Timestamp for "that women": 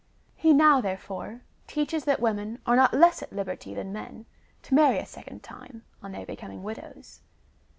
2.05-2.59